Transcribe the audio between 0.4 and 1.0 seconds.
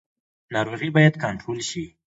ناروغي